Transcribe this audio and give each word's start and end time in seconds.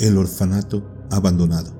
El 0.00 0.16
orfanato 0.16 0.82
abandonado. 1.10 1.70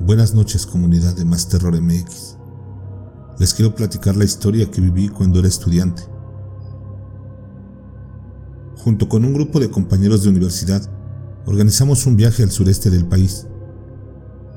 Buenas 0.00 0.34
noches 0.34 0.66
comunidad 0.66 1.16
de 1.16 1.24
Más 1.24 1.48
Terror 1.48 1.80
MX. 1.80 2.36
Les 3.38 3.54
quiero 3.54 3.74
platicar 3.74 4.14
la 4.14 4.26
historia 4.26 4.70
que 4.70 4.82
viví 4.82 5.08
cuando 5.08 5.38
era 5.38 5.48
estudiante. 5.48 6.02
Junto 8.76 9.08
con 9.08 9.24
un 9.24 9.32
grupo 9.32 9.58
de 9.58 9.70
compañeros 9.70 10.22
de 10.22 10.28
universidad, 10.28 10.82
organizamos 11.46 12.04
un 12.04 12.18
viaje 12.18 12.42
al 12.42 12.50
sureste 12.50 12.90
del 12.90 13.06
país. 13.06 13.46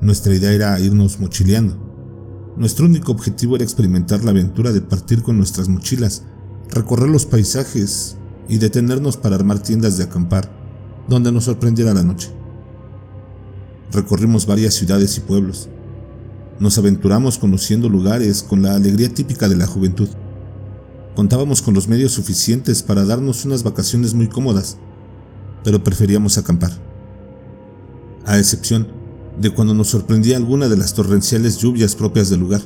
Nuestra 0.01 0.35
idea 0.35 0.51
era 0.51 0.77
irnos 0.81 1.21
mochileando. 1.21 2.53
Nuestro 2.57 2.85
único 2.85 3.13
objetivo 3.13 3.55
era 3.55 3.63
experimentar 3.63 4.25
la 4.25 4.31
aventura 4.31 4.73
de 4.73 4.81
partir 4.81 5.23
con 5.23 5.37
nuestras 5.37 5.69
mochilas, 5.69 6.23
recorrer 6.69 7.07
los 7.07 7.25
paisajes 7.25 8.17
y 8.47 8.57
detenernos 8.57 9.17
para 9.17 9.35
armar 9.35 9.59
tiendas 9.59 9.97
de 9.97 10.03
acampar, 10.03 10.51
donde 11.07 11.31
nos 11.31 11.45
sorprendiera 11.45 11.93
la 11.93 12.03
noche. 12.03 12.29
Recorrimos 13.91 14.45
varias 14.45 14.73
ciudades 14.73 15.17
y 15.17 15.21
pueblos. 15.21 15.69
Nos 16.59 16.77
aventuramos 16.77 17.37
conociendo 17.37 17.89
lugares 17.89 18.43
con 18.43 18.61
la 18.61 18.75
alegría 18.75 19.09
típica 19.09 19.47
de 19.49 19.55
la 19.55 19.67
juventud. 19.67 20.09
Contábamos 21.15 21.61
con 21.61 21.73
los 21.73 21.87
medios 21.87 22.11
suficientes 22.11 22.83
para 22.83 23.05
darnos 23.05 23.45
unas 23.45 23.63
vacaciones 23.63 24.13
muy 24.13 24.27
cómodas, 24.27 24.77
pero 25.63 25.83
preferíamos 25.83 26.37
acampar. 26.37 26.71
A 28.25 28.37
excepción 28.37 28.87
de 29.39 29.49
cuando 29.49 29.73
nos 29.73 29.89
sorprendía 29.89 30.37
alguna 30.37 30.67
de 30.67 30.77
las 30.77 30.93
torrenciales 30.93 31.57
lluvias 31.57 31.95
propias 31.95 32.29
del 32.29 32.39
lugar, 32.39 32.61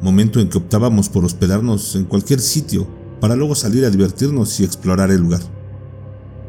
momento 0.00 0.40
en 0.40 0.48
que 0.48 0.58
optábamos 0.58 1.08
por 1.08 1.24
hospedarnos 1.24 1.94
en 1.96 2.04
cualquier 2.04 2.40
sitio 2.40 2.86
para 3.20 3.36
luego 3.36 3.54
salir 3.54 3.84
a 3.84 3.90
divertirnos 3.90 4.60
y 4.60 4.64
explorar 4.64 5.10
el 5.10 5.20
lugar. 5.20 5.40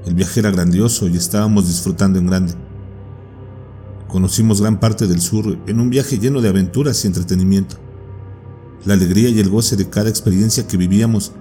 El 0.06 0.16
viaje 0.16 0.40
era 0.40 0.52
grandioso 0.52 1.08
y 1.08 1.18
estábamos 1.18 1.68
disfrutando 1.68 2.20
en 2.20 2.28
grande. 2.28 2.54
Conocimos 4.08 4.62
gran 4.62 4.80
parte 4.80 5.06
del 5.06 5.20
sur 5.20 5.58
en 5.68 5.80
un 5.80 5.90
viaje 5.90 6.18
lleno 6.18 6.42
de 6.42 6.50
aventuras 6.50 7.04
y 7.04 7.08
entretenimiento. 7.08 7.76
La 8.86 8.94
alegría 8.94 9.30
y 9.30 9.40
el 9.40 9.50
goce 9.50 9.76
de 9.76 9.90
cada 9.90 10.10
experiencia 10.10 10.66
que 10.66 10.78
vivíamos 10.78 11.34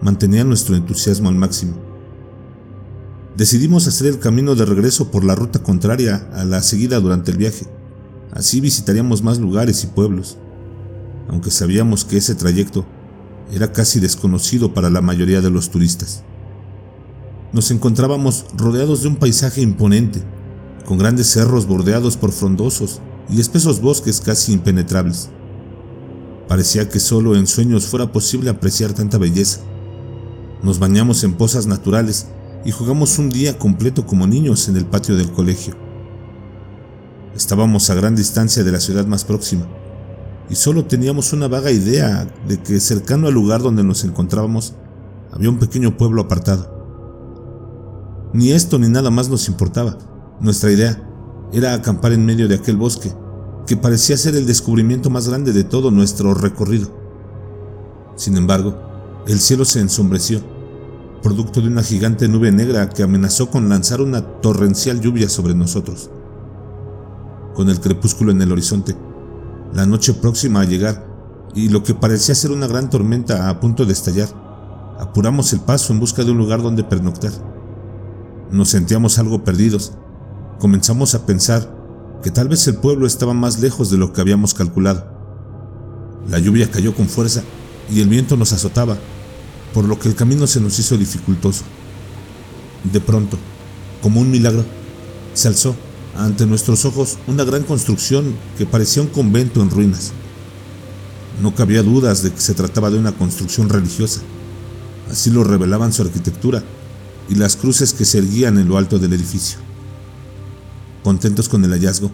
mantenían 0.00 0.48
nuestro 0.48 0.76
entusiasmo 0.76 1.28
al 1.28 1.34
máximo. 1.34 1.74
Decidimos 3.36 3.86
hacer 3.86 4.06
el 4.06 4.18
camino 4.18 4.54
de 4.54 4.64
regreso 4.64 5.10
por 5.10 5.22
la 5.22 5.34
ruta 5.34 5.62
contraria 5.62 6.26
a 6.32 6.44
la 6.46 6.62
seguida 6.62 7.00
durante 7.00 7.30
el 7.30 7.36
viaje. 7.36 7.66
Así 8.32 8.60
visitaríamos 8.60 9.22
más 9.22 9.38
lugares 9.38 9.84
y 9.84 9.88
pueblos, 9.88 10.38
aunque 11.28 11.50
sabíamos 11.50 12.06
que 12.06 12.16
ese 12.16 12.34
trayecto 12.34 12.86
era 13.52 13.72
casi 13.72 14.00
desconocido 14.00 14.74
para 14.74 14.90
la 14.90 15.00
mayoría 15.00 15.40
de 15.40 15.50
los 15.50 15.70
turistas. 15.70 16.22
Nos 17.52 17.70
encontrábamos 17.70 18.46
rodeados 18.56 19.02
de 19.02 19.08
un 19.08 19.16
paisaje 19.16 19.62
imponente, 19.62 20.22
con 20.84 20.98
grandes 20.98 21.28
cerros 21.28 21.66
bordeados 21.66 22.16
por 22.16 22.32
frondosos 22.32 23.00
y 23.30 23.40
espesos 23.40 23.80
bosques 23.80 24.20
casi 24.20 24.52
impenetrables. 24.52 25.30
Parecía 26.48 26.88
que 26.88 27.00
solo 27.00 27.34
en 27.34 27.46
sueños 27.46 27.86
fuera 27.86 28.12
posible 28.12 28.50
apreciar 28.50 28.92
tanta 28.92 29.18
belleza. 29.18 29.60
Nos 30.62 30.78
bañamos 30.78 31.24
en 31.24 31.34
pozas 31.34 31.66
naturales 31.66 32.28
y 32.64 32.70
jugamos 32.70 33.18
un 33.18 33.30
día 33.30 33.58
completo 33.58 34.06
como 34.06 34.26
niños 34.26 34.68
en 34.68 34.76
el 34.76 34.86
patio 34.86 35.16
del 35.16 35.30
colegio. 35.32 35.76
Estábamos 37.34 37.90
a 37.90 37.94
gran 37.94 38.16
distancia 38.16 38.64
de 38.64 38.72
la 38.72 38.80
ciudad 38.80 39.06
más 39.06 39.24
próxima 39.24 39.66
y 40.48 40.54
solo 40.54 40.84
teníamos 40.84 41.32
una 41.32 41.48
vaga 41.48 41.70
idea 41.70 42.26
de 42.46 42.58
que 42.62 42.80
cercano 42.80 43.26
al 43.26 43.34
lugar 43.34 43.62
donde 43.62 43.82
nos 43.82 44.04
encontrábamos 44.04 44.74
había 45.32 45.50
un 45.50 45.58
pequeño 45.58 45.96
pueblo 45.96 46.22
apartado. 46.22 46.76
Ni 48.32 48.52
esto 48.52 48.78
ni 48.78 48.88
nada 48.88 49.10
más 49.10 49.28
nos 49.28 49.48
importaba. 49.48 49.98
Nuestra 50.40 50.70
idea 50.70 51.02
era 51.52 51.74
acampar 51.74 52.12
en 52.12 52.24
medio 52.24 52.48
de 52.48 52.54
aquel 52.54 52.76
bosque 52.76 53.12
que 53.66 53.76
parecía 53.76 54.16
ser 54.16 54.36
el 54.36 54.46
descubrimiento 54.46 55.10
más 55.10 55.28
grande 55.28 55.52
de 55.52 55.64
todo 55.64 55.90
nuestro 55.90 56.34
recorrido. 56.34 56.88
Sin 58.14 58.36
embargo, 58.36 58.78
el 59.26 59.40
cielo 59.40 59.64
se 59.64 59.80
ensombreció, 59.80 60.40
producto 61.22 61.60
de 61.60 61.68
una 61.68 61.82
gigante 61.82 62.28
nube 62.28 62.52
negra 62.52 62.88
que 62.88 63.02
amenazó 63.02 63.50
con 63.50 63.68
lanzar 63.68 64.00
una 64.00 64.22
torrencial 64.40 65.00
lluvia 65.00 65.28
sobre 65.28 65.54
nosotros. 65.54 66.10
Con 67.54 67.68
el 67.68 67.80
crepúsculo 67.80 68.30
en 68.30 68.40
el 68.40 68.52
horizonte, 68.52 68.94
la 69.74 69.86
noche 69.86 70.14
próxima 70.14 70.60
a 70.60 70.64
llegar 70.64 71.06
y 71.54 71.68
lo 71.68 71.82
que 71.82 71.94
parecía 71.94 72.34
ser 72.34 72.50
una 72.50 72.66
gran 72.66 72.90
tormenta 72.90 73.48
a 73.48 73.60
punto 73.60 73.86
de 73.86 73.92
estallar, 73.92 74.28
apuramos 74.98 75.52
el 75.52 75.60
paso 75.60 75.92
en 75.92 76.00
busca 76.00 76.22
de 76.22 76.30
un 76.30 76.38
lugar 76.38 76.62
donde 76.62 76.84
pernoctar. 76.84 77.32
Nos 78.50 78.70
sentíamos 78.70 79.18
algo 79.18 79.42
perdidos. 79.42 79.92
Comenzamos 80.58 81.14
a 81.14 81.26
pensar 81.26 81.74
que 82.22 82.30
tal 82.30 82.48
vez 82.48 82.66
el 82.68 82.76
pueblo 82.76 83.06
estaba 83.06 83.34
más 83.34 83.60
lejos 83.60 83.90
de 83.90 83.96
lo 83.96 84.12
que 84.12 84.20
habíamos 84.20 84.54
calculado. 84.54 85.06
La 86.28 86.38
lluvia 86.38 86.70
cayó 86.70 86.94
con 86.94 87.08
fuerza 87.08 87.42
y 87.90 88.00
el 88.00 88.08
viento 88.08 88.36
nos 88.36 88.52
azotaba, 88.52 88.96
por 89.72 89.84
lo 89.84 89.98
que 89.98 90.08
el 90.08 90.14
camino 90.14 90.46
se 90.46 90.60
nos 90.60 90.78
hizo 90.78 90.96
dificultoso. 90.96 91.64
De 92.84 93.00
pronto, 93.00 93.36
como 94.02 94.20
un 94.20 94.30
milagro, 94.30 94.64
se 95.34 95.48
alzó 95.48 95.74
ante 96.18 96.46
nuestros 96.46 96.84
ojos 96.84 97.18
una 97.26 97.44
gran 97.44 97.62
construcción 97.62 98.34
que 98.56 98.66
parecía 98.66 99.02
un 99.02 99.08
convento 99.08 99.62
en 99.62 99.70
ruinas. 99.70 100.12
No 101.42 101.54
cabía 101.54 101.82
dudas 101.82 102.22
de 102.22 102.32
que 102.32 102.40
se 102.40 102.54
trataba 102.54 102.90
de 102.90 102.98
una 102.98 103.12
construcción 103.12 103.68
religiosa. 103.68 104.22
Así 105.10 105.30
lo 105.30 105.44
revelaban 105.44 105.92
su 105.92 106.02
arquitectura 106.02 106.62
y 107.28 107.34
las 107.34 107.56
cruces 107.56 107.92
que 107.92 108.04
se 108.04 108.18
erguían 108.18 108.58
en 108.58 108.68
lo 108.68 108.78
alto 108.78 108.98
del 108.98 109.12
edificio. 109.12 109.58
Contentos 111.02 111.48
con 111.48 111.64
el 111.64 111.72
hallazgo, 111.72 112.10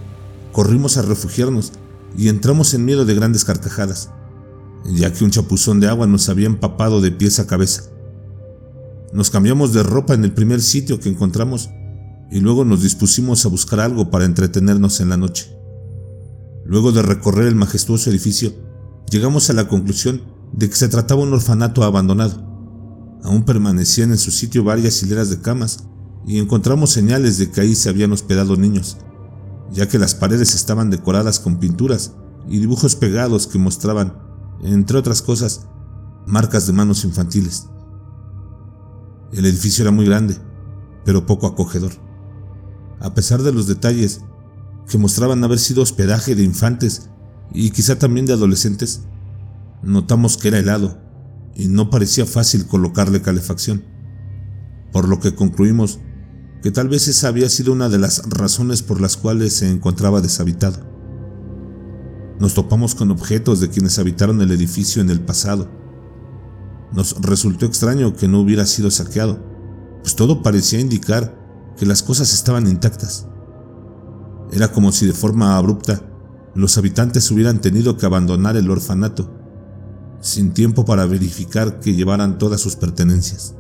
corrimos 0.53 0.97
a 0.97 1.03
refugiarnos 1.03 1.73
y 2.17 2.29
entramos 2.29 2.75
en 2.75 2.85
miedo 2.85 3.05
de 3.05 3.15
grandes 3.15 3.45
carcajadas, 3.45 4.11
ya 4.85 5.13
que 5.13 5.25
un 5.25 5.31
chapuzón 5.31 5.81
de 5.81 5.89
agua 5.89 6.07
nos 6.07 6.29
había 6.29 6.47
empapado 6.47 7.01
de 7.01 7.13
pies 7.13 7.39
a 7.39 7.47
cabeza. 7.47 7.85
Nos 9.13 9.31
cambiamos 9.31 9.73
de 9.73 9.83
ropa 9.83 10.15
en 10.15 10.25
el 10.25 10.33
primer 10.33 10.61
sitio 10.61 10.99
que 10.99 11.09
encontramos 11.09 11.71
y 12.33 12.41
luego 12.41 12.65
nos 12.65 12.83
dispusimos 12.83 13.45
a 13.45 13.51
buscar 13.51 13.81
algo 13.81 14.11
para 14.11 14.25
entretenernos 14.25 15.01
en 15.01 15.11
la 15.11 15.19
noche. 15.19 15.55
Luego 16.65 16.91
de 16.91 17.03
recorrer 17.03 17.47
el 17.47 17.55
majestuoso 17.55 18.09
edificio, 18.09 18.55
llegamos 19.11 19.51
a 19.51 19.53
la 19.53 19.69
conclusión 19.69 20.23
de 20.51 20.71
que 20.71 20.77
se 20.77 20.89
trataba 20.89 21.21
un 21.21 21.35
orfanato 21.35 21.85
abandonado. 21.85 22.43
Aún 23.23 23.45
permanecían 23.45 24.13
en 24.13 24.19
su 24.19 24.31
sitio 24.31 24.65
varias 24.65 25.03
hileras 25.03 25.29
de 25.29 25.43
camas 25.43 25.85
y 26.27 26.39
encontramos 26.39 26.91
señales 26.91 27.37
de 27.37 27.51
que 27.51 27.61
ahí 27.61 27.75
se 27.75 27.91
habían 27.91 28.13
hospedado 28.13 28.57
niños, 28.57 28.97
ya 29.71 29.87
que 29.87 29.99
las 29.99 30.15
paredes 30.15 30.55
estaban 30.55 30.89
decoradas 30.89 31.39
con 31.39 31.59
pinturas 31.59 32.13
y 32.49 32.61
dibujos 32.61 32.97
pegados 32.97 33.47
que 33.47 33.59
mostraban, 33.59 34.17
entre 34.63 34.97
otras 34.97 35.21
cosas, 35.21 35.67
marcas 36.27 36.67
de 36.67 36.73
manos 36.73 37.05
infantiles. 37.05 37.67
El 39.35 39.45
edificio 39.45 39.83
era 39.83 39.91
muy 39.91 40.07
grande, 40.07 40.39
pero 41.05 41.27
poco 41.27 41.47
acogedor. 41.47 41.93
A 43.03 43.15
pesar 43.15 43.43
de 43.43 43.53
los 43.53 43.67
detalles 43.67 44.21
que 44.89 44.97
mostraban 44.97 45.43
haber 45.43 45.59
sido 45.59 45.83
hospedaje 45.83 46.37
de 46.37 46.45
infantes 46.45 47.11
y 47.53 47.71
quizá 47.71 47.99
también 47.99 48.27
de 48.27 48.33
adolescentes, 48.33 49.03
notamos 49.83 50.37
que 50.37 50.49
era 50.49 50.61
helado 50.61 51.03
y 51.57 51.67
no 51.67 51.91
parecía 51.91 52.27
fácil 52.27 52.65
colocarle 52.67 53.21
calefacción, 53.21 53.85
por 54.93 55.09
lo 55.09 55.19
que 55.19 55.35
concluimos 55.35 55.99
que 56.63 56.71
tal 56.71 56.89
vez 56.89 57.09
esa 57.09 57.27
había 57.27 57.49
sido 57.49 57.73
una 57.73 57.89
de 57.89 57.99
las 57.99 58.23
razones 58.29 58.83
por 58.83 59.01
las 59.01 59.17
cuales 59.17 59.53
se 59.53 59.69
encontraba 59.69 60.21
deshabitado. 60.21 60.89
Nos 62.39 62.55
topamos 62.55 62.95
con 62.95 63.11
objetos 63.11 63.59
de 63.59 63.69
quienes 63.69 63.99
habitaron 63.99 64.41
el 64.43 64.53
edificio 64.53 65.03
en 65.03 65.11
el 65.11 65.21
pasado. 65.21 65.69
Nos 66.93 67.21
resultó 67.21 67.67
extraño 67.67 68.15
que 68.15 68.29
no 68.29 68.41
hubiera 68.41 68.65
sido 68.65 68.93
saqueado, 68.93 69.45
pues 70.03 70.15
todo 70.15 70.41
parecía 70.41 70.79
indicar 70.79 71.42
que 71.83 71.87
las 71.87 72.05
cosas 72.05 72.33
estaban 72.33 72.69
intactas. 72.69 73.27
Era 74.53 74.71
como 74.71 74.93
si 74.93 75.05
de 75.05 75.13
forma 75.13 75.57
abrupta 75.57 76.01
los 76.55 76.79
habitantes 76.79 77.29
hubieran 77.33 77.61
tenido 77.61 77.97
que 77.97 78.07
abandonar 78.07 78.57
el 78.57 78.71
orfanato, 78.71 79.29
sin 80.21 80.55
tiempo 80.55 80.85
para 80.85 81.07
verificar 81.07 81.81
que 81.81 81.97
llevaran 81.97 82.39
todas 82.39 82.61
sus 82.61 82.77
pertenencias. 82.77 83.57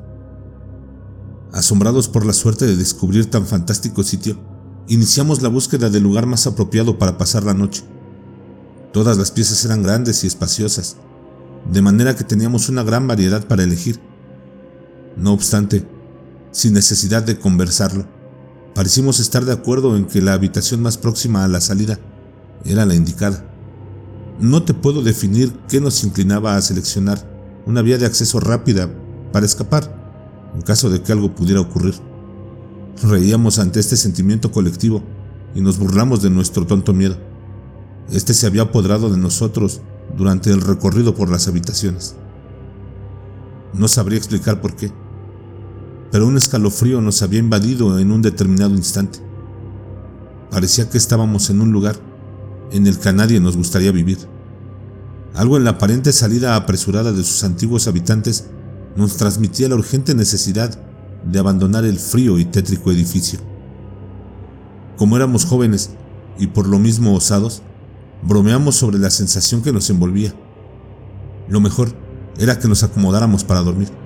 Asombrados 1.51 2.09
por 2.09 2.25
la 2.25 2.33
suerte 2.33 2.65
de 2.65 2.77
descubrir 2.77 3.29
tan 3.29 3.45
fantástico 3.45 4.05
sitio, 4.05 4.39
iniciamos 4.87 5.43
la 5.43 5.49
búsqueda 5.49 5.91
del 5.91 6.05
lugar 6.05 6.27
más 6.27 6.47
apropiado 6.47 6.99
para 6.99 7.19
pasar 7.19 7.43
la 7.43 7.55
noche. 7.55 7.83
Todas 8.93 9.19
las 9.19 9.33
piezas 9.33 9.65
eran 9.65 9.83
grandes 9.83 10.23
y 10.23 10.29
espaciosas, 10.29 10.97
de 11.69 11.83
manera 11.83 12.15
que 12.15 12.23
teníamos 12.23 12.69
una 12.69 12.85
gran 12.85 13.09
variedad 13.09 13.49
para 13.49 13.65
elegir. 13.65 13.99
No 15.17 15.33
obstante, 15.33 15.85
sin 16.53 16.75
necesidad 16.75 17.23
de 17.23 17.39
conversarlo, 17.39 18.07
parecimos 18.75 19.19
estar 19.19 19.45
de 19.45 19.53
acuerdo 19.53 19.97
en 19.97 20.05
que 20.07 20.23
la 20.23 20.35
habitación 20.35 20.83
más 20.83 20.99
próxima 20.99 21.45
a 21.45 21.49
la 21.49 21.61
salida 21.61 21.99
era 22.65 22.87
la 22.87 22.95
indicada. 22.95 23.45
No 24.39 24.63
te 24.63 24.75
puedo 24.75 25.03
definir 25.03 25.53
qué 25.69 25.81
nos 25.81 26.05
inclinaba 26.05 26.57
a 26.57 26.63
seleccionar 26.63 27.29
una 27.67 27.83
vía 27.83 27.99
de 27.99 28.07
acceso 28.07 28.39
rápida 28.41 28.91
para 29.33 29.47
escapar 29.47 30.03
en 30.55 30.63
caso 30.63 30.91
de 30.91 31.03
que 31.03 31.13
algo 31.13 31.35
pudiera 31.35 31.61
ocurrir. 31.61 31.95
Reíamos 33.03 33.59
ante 33.59 33.81
este 33.81 33.97
sentimiento 33.97 34.53
colectivo 34.53 35.03
y 35.55 35.61
nos 35.61 35.79
burlamos 35.79 36.23
de 36.23 36.31
nuestro 36.31 36.67
tonto 36.67 36.93
miedo. 36.93 37.17
Este 38.11 38.35
se 38.35 38.47
había 38.47 38.63
apoderado 38.63 39.11
de 39.11 39.17
nosotros 39.17 39.81
durante 40.17 40.51
el 40.51 40.61
recorrido 40.61 41.15
por 41.15 41.31
las 41.31 41.49
habitaciones. 41.49 42.15
No 43.73 43.89
sabría 43.89 44.19
explicar 44.19 44.61
por 44.61 44.77
qué, 44.77 44.93
pero 46.13 46.27
un 46.27 46.37
escalofrío 46.37 47.01
nos 47.01 47.23
había 47.23 47.41
invadido 47.41 47.99
en 47.99 48.13
un 48.13 48.21
determinado 48.21 48.75
instante. 48.75 49.19
Parecía 50.51 50.91
que 50.91 50.99
estábamos 50.99 51.49
en 51.49 51.63
un 51.63 51.73
lugar 51.73 51.97
en 52.71 52.87
el 52.87 52.99
que 52.99 53.09
a 53.09 53.13
nadie 53.13 53.41
nos 53.41 53.57
gustaría 53.57 53.91
vivir. 53.93 54.19
Algo 55.35 55.57
en 55.57 55.65
la 55.65 55.71
aparente 55.71 56.13
salida 56.13 56.55
apresurada 56.55 57.13
de 57.13 57.25
sus 57.25 57.43
antiguos 57.45 57.89
habitantes 57.89 58.45
nos 58.95 59.17
transmitía 59.17 59.71
la 59.71 59.77
urgente 59.77 60.15
necesidad 60.15 60.79
de 61.25 61.39
abandonar 61.39 61.87
el 61.87 61.99
frío 61.99 62.39
y 62.39 62.45
tétrico 62.45 62.93
edificio. 62.93 63.41
Como 64.99 65.17
éramos 65.17 65.47
jóvenes 65.47 65.93
y 66.39 66.49
por 66.49 66.69
lo 66.69 66.79
mismo 66.79 67.15
osados, 67.15 67.63
bromeamos 68.23 68.77
sobre 68.77 68.99
la 68.99 69.09
sensación 69.09 69.63
que 69.63 69.73
nos 69.73 69.89
envolvía. 69.89 70.35
Lo 71.49 71.61
mejor 71.61 71.95
era 72.39 72.59
que 72.59 72.69
nos 72.69 72.83
acomodáramos 72.83 73.45
para 73.45 73.63
dormir. 73.63 74.02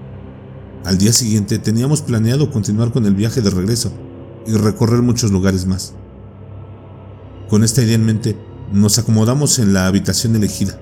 Al 0.84 0.98
día 0.98 1.12
siguiente 1.12 1.58
teníamos 1.58 2.02
planeado 2.02 2.50
continuar 2.50 2.92
con 2.92 3.06
el 3.06 3.14
viaje 3.14 3.40
de 3.40 3.50
regreso 3.50 3.92
y 4.46 4.52
recorrer 4.52 5.02
muchos 5.02 5.32
lugares 5.32 5.66
más. 5.66 5.94
Con 7.48 7.64
esta 7.64 7.82
idea 7.82 7.94
en 7.94 8.04
mente, 8.04 8.36
nos 8.72 8.98
acomodamos 8.98 9.58
en 9.58 9.72
la 9.72 9.86
habitación 9.86 10.36
elegida. 10.36 10.78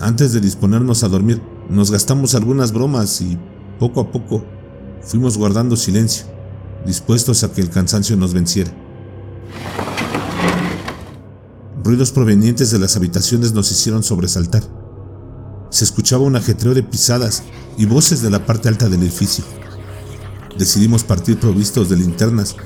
Antes 0.00 0.32
de 0.32 0.40
disponernos 0.40 1.04
a 1.04 1.08
dormir, 1.08 1.40
nos 1.68 1.90
gastamos 1.90 2.34
algunas 2.34 2.72
bromas 2.72 3.20
y, 3.20 3.38
poco 3.78 4.00
a 4.00 4.10
poco, 4.10 4.44
fuimos 5.02 5.38
guardando 5.38 5.76
silencio, 5.76 6.26
dispuestos 6.84 7.44
a 7.44 7.52
que 7.52 7.60
el 7.60 7.70
cansancio 7.70 8.16
nos 8.16 8.34
venciera. 8.34 8.70
Ruidos 11.82 12.10
provenientes 12.10 12.70
de 12.70 12.78
las 12.78 12.96
habitaciones 12.96 13.52
nos 13.52 13.70
hicieron 13.70 14.02
sobresaltar. 14.02 14.62
Se 15.76 15.84
escuchaba 15.84 16.24
un 16.24 16.36
ajetreo 16.36 16.72
de 16.72 16.82
pisadas 16.82 17.42
y 17.76 17.84
voces 17.84 18.22
de 18.22 18.30
la 18.30 18.46
parte 18.46 18.66
alta 18.66 18.88
del 18.88 19.02
edificio. 19.02 19.44
Decidimos 20.58 21.04
partir 21.04 21.38
provistos 21.38 21.90
de 21.90 21.98
linternas 21.98 22.56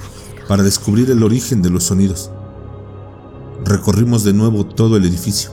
para 0.47 0.63
descubrir 0.63 1.11
el 1.11 1.25
origen 1.25 1.61
de 1.61 1.71
los 1.71 1.83
sonidos. 1.83 2.31
Recorrimos 3.65 4.23
de 4.23 4.33
nuevo 4.33 4.65
todo 4.65 4.97
el 4.97 5.05
edificio, 5.05 5.51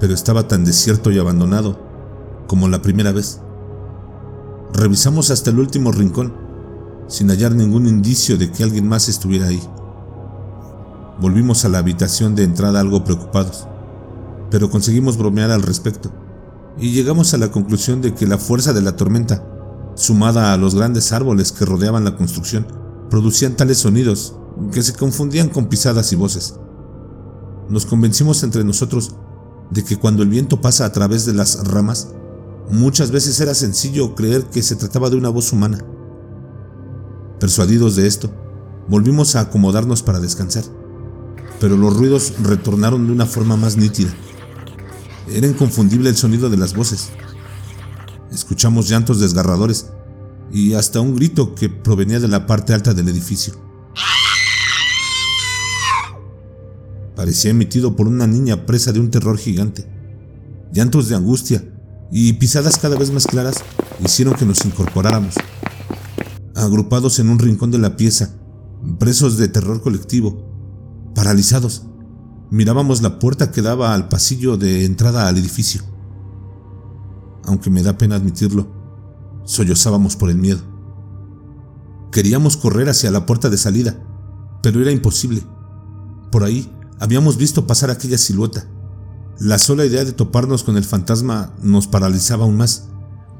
pero 0.00 0.14
estaba 0.14 0.48
tan 0.48 0.64
desierto 0.64 1.10
y 1.10 1.18
abandonado 1.18 1.78
como 2.46 2.68
la 2.68 2.80
primera 2.80 3.12
vez. 3.12 3.42
Revisamos 4.72 5.30
hasta 5.30 5.50
el 5.50 5.58
último 5.58 5.92
rincón, 5.92 6.32
sin 7.06 7.28
hallar 7.28 7.54
ningún 7.54 7.86
indicio 7.86 8.38
de 8.38 8.50
que 8.50 8.62
alguien 8.62 8.88
más 8.88 9.10
estuviera 9.10 9.48
ahí. 9.48 9.62
Volvimos 11.20 11.66
a 11.66 11.68
la 11.68 11.80
habitación 11.80 12.34
de 12.34 12.44
entrada 12.44 12.80
algo 12.80 13.04
preocupados, 13.04 13.66
pero 14.50 14.70
conseguimos 14.70 15.18
bromear 15.18 15.50
al 15.50 15.60
respecto, 15.60 16.10
y 16.78 16.92
llegamos 16.92 17.34
a 17.34 17.38
la 17.38 17.50
conclusión 17.50 18.00
de 18.00 18.14
que 18.14 18.26
la 18.26 18.38
fuerza 18.38 18.72
de 18.72 18.82
la 18.82 18.96
tormenta, 18.96 19.44
sumada 19.96 20.52
a 20.52 20.56
los 20.56 20.74
grandes 20.74 21.12
árboles 21.12 21.52
que 21.52 21.64
rodeaban 21.64 22.04
la 22.04 22.16
construcción, 22.16 22.66
producían 23.10 23.56
tales 23.56 23.78
sonidos 23.78 24.36
que 24.72 24.82
se 24.82 24.94
confundían 24.94 25.48
con 25.48 25.66
pisadas 25.66 26.12
y 26.12 26.16
voces 26.16 26.54
nos 27.70 27.86
convencimos 27.86 28.42
entre 28.42 28.64
nosotros 28.64 29.14
de 29.70 29.84
que 29.84 29.96
cuando 29.96 30.24
el 30.24 30.28
viento 30.28 30.60
pasa 30.60 30.84
a 30.84 30.92
través 30.92 31.24
de 31.24 31.32
las 31.32 31.66
ramas, 31.68 32.08
muchas 32.68 33.12
veces 33.12 33.40
era 33.40 33.54
sencillo 33.54 34.16
creer 34.16 34.44
que 34.46 34.62
se 34.62 34.74
trataba 34.74 35.08
de 35.08 35.16
una 35.16 35.28
voz 35.28 35.52
humana. 35.52 35.78
Persuadidos 37.38 37.94
de 37.94 38.08
esto, 38.08 38.28
volvimos 38.88 39.36
a 39.36 39.40
acomodarnos 39.40 40.02
para 40.02 40.18
descansar, 40.18 40.64
pero 41.60 41.76
los 41.76 41.96
ruidos 41.96 42.34
retornaron 42.42 43.06
de 43.06 43.12
una 43.12 43.26
forma 43.26 43.56
más 43.56 43.76
nítida. 43.76 44.12
Era 45.28 45.46
inconfundible 45.46 46.08
el 46.08 46.16
sonido 46.16 46.50
de 46.50 46.56
las 46.56 46.74
voces. 46.74 47.10
Escuchamos 48.32 48.88
llantos 48.88 49.20
desgarradores 49.20 49.86
y 50.52 50.74
hasta 50.74 51.00
un 51.00 51.16
grito 51.16 51.54
que 51.54 51.68
provenía 51.68 52.20
de 52.20 52.28
la 52.28 52.46
parte 52.46 52.72
alta 52.72 52.94
del 52.94 53.08
edificio. 53.08 53.70
parecía 57.20 57.50
emitido 57.50 57.96
por 57.96 58.08
una 58.08 58.26
niña 58.26 58.64
presa 58.64 58.92
de 58.92 58.98
un 58.98 59.10
terror 59.10 59.36
gigante. 59.36 59.86
Llantos 60.72 61.10
de 61.10 61.16
angustia 61.16 61.62
y 62.10 62.32
pisadas 62.32 62.78
cada 62.78 62.96
vez 62.96 63.10
más 63.12 63.26
claras 63.26 63.56
hicieron 64.02 64.32
que 64.32 64.46
nos 64.46 64.64
incorporáramos. 64.64 65.34
Agrupados 66.54 67.18
en 67.18 67.28
un 67.28 67.38
rincón 67.38 67.70
de 67.70 67.76
la 67.76 67.94
pieza, 67.94 68.30
presos 68.98 69.36
de 69.36 69.48
terror 69.48 69.82
colectivo, 69.82 71.12
paralizados, 71.14 71.82
mirábamos 72.50 73.02
la 73.02 73.18
puerta 73.18 73.50
que 73.50 73.62
daba 73.62 73.94
al 73.94 74.08
pasillo 74.08 74.56
de 74.56 74.84
entrada 74.84 75.28
al 75.28 75.38
edificio. 75.38 75.82
Aunque 77.44 77.70
me 77.70 77.82
da 77.82 77.96
pena 77.98 78.16
admitirlo, 78.16 78.68
sollozábamos 79.44 80.16
por 80.16 80.30
el 80.30 80.36
miedo. 80.36 80.60
Queríamos 82.12 82.56
correr 82.56 82.88
hacia 82.88 83.10
la 83.10 83.26
puerta 83.26 83.50
de 83.50 83.56
salida, 83.56 83.96
pero 84.62 84.80
era 84.80 84.90
imposible. 84.90 85.42
Por 86.30 86.44
ahí 86.44 86.70
Habíamos 87.00 87.38
visto 87.38 87.66
pasar 87.66 87.90
aquella 87.90 88.18
silueta. 88.18 88.66
La 89.38 89.58
sola 89.58 89.86
idea 89.86 90.04
de 90.04 90.12
toparnos 90.12 90.62
con 90.62 90.76
el 90.76 90.84
fantasma 90.84 91.54
nos 91.62 91.86
paralizaba 91.86 92.44
aún 92.44 92.58
más, 92.58 92.88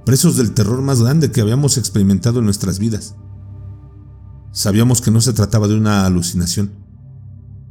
presos 0.07 0.39
del 0.39 0.53
terror 0.53 0.81
más 0.81 1.03
grande 1.03 1.31
que 1.31 1.43
habíamos 1.43 1.77
experimentado 1.77 2.39
en 2.39 2.47
nuestras 2.47 2.79
vidas. 2.79 3.17
Sabíamos 4.51 5.03
que 5.03 5.11
no 5.11 5.21
se 5.21 5.35
trataba 5.35 5.69
de 5.69 5.75
una 5.77 6.07
alucinación, 6.07 6.73